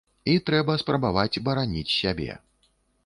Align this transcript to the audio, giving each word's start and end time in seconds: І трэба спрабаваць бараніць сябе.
І 0.31 0.37
трэба 0.47 0.77
спрабаваць 0.83 1.41
бараніць 1.49 1.95
сябе. 1.99 2.31